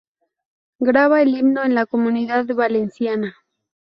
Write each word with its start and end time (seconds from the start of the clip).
Graba 0.79 1.21
el 1.21 1.27
Himno 1.27 1.61
de 1.61 1.69
la 1.69 1.85
Comunidad 1.85 2.47
Valenciana. 2.55 3.35